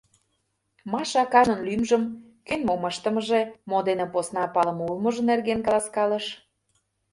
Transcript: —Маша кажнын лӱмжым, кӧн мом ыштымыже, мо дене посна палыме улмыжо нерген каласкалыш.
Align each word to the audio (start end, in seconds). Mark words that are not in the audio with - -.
—Маша 0.91 1.23
кажнын 1.33 1.61
лӱмжым, 1.67 2.03
кӧн 2.47 2.61
мом 2.67 2.81
ыштымыже, 2.89 3.41
мо 3.69 3.79
дене 3.87 4.05
посна 4.13 4.43
палыме 4.53 4.83
улмыжо 4.91 5.21
нерген 5.29 5.59
каласкалыш. 5.65 6.25